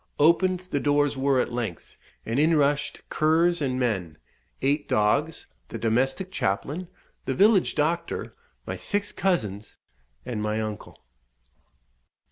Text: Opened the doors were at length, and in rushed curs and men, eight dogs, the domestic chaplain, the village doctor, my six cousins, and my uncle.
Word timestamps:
Opened 0.17 0.61
the 0.61 0.79
doors 0.79 1.15
were 1.15 1.39
at 1.39 1.53
length, 1.53 1.95
and 2.25 2.39
in 2.39 2.55
rushed 2.57 3.07
curs 3.09 3.61
and 3.61 3.79
men, 3.79 4.17
eight 4.63 4.89
dogs, 4.89 5.45
the 5.67 5.77
domestic 5.77 6.31
chaplain, 6.31 6.87
the 7.25 7.35
village 7.35 7.75
doctor, 7.75 8.33
my 8.65 8.75
six 8.75 9.11
cousins, 9.11 9.77
and 10.25 10.41
my 10.41 10.59
uncle. 10.59 11.03